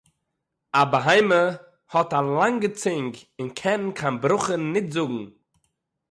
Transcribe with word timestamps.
אַ 0.79 0.87
בהמה 0.91 1.43
האָט 1.93 2.11
אַ 2.19 2.25
לאַנגע 2.35 2.69
צונג 2.81 3.11
און 3.39 3.49
קען 3.59 3.81
קיין 3.99 4.15
ברכה 4.21 4.55
ניט 4.73 4.87
זאָגן. 4.95 5.25